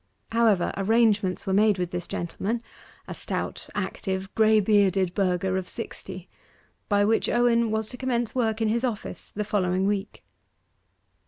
[0.31, 2.63] However, arrangements were made with this gentleman
[3.07, 6.27] a stout, active, grey bearded burgher of sixty
[6.89, 10.23] by which Owen was to commence work in his office the following week.